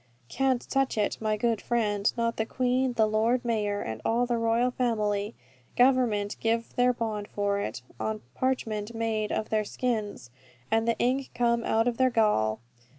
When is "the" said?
2.37-2.45, 2.93-3.05, 4.25-4.39, 10.87-10.97